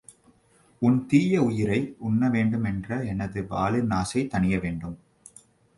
[0.81, 4.97] உன் தீய உயிரை உண்ணவேண்டுமென்ற எனது வாளின் ஆசை தணியவேண்டும்.